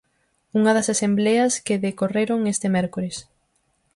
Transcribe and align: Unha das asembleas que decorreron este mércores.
Unha 0.59 0.71
das 0.77 0.91
asembleas 0.93 1.53
que 1.65 1.81
decorreron 1.87 2.41
este 2.53 2.67
mércores. 2.75 3.15